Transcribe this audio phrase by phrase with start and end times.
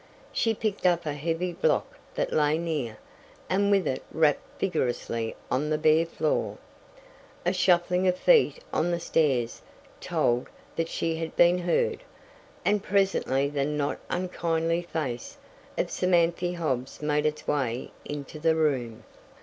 [0.31, 2.97] She picked up a heavy block that lay near,
[3.51, 6.57] and with it rapped vigorously on the bare floor.
[7.45, 9.61] A shuffling of feet on the stairs
[9.99, 12.01] told that she had been heard,
[12.65, 15.37] and presently the not unkindly face
[15.77, 19.03] of Samanthy Hobbs made its way into the room.